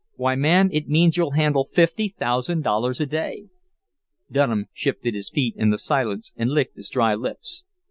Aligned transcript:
"Why, 0.15 0.33
man, 0.33 0.71
it 0.73 0.87
means 0.87 1.15
you'll 1.15 1.33
handle 1.37 1.63
fifty 1.63 2.07
thousand 2.09 2.63
dollars 2.63 2.99
a 2.99 3.05
day!" 3.05 3.49
Dunham 4.31 4.65
shifted 4.73 5.13
his 5.13 5.29
feet 5.29 5.53
in 5.55 5.69
the 5.69 5.77
silence 5.77 6.33
and 6.35 6.49
licked 6.49 6.75
his 6.75 6.89
dry 6.89 7.13
lips. 7.13 7.63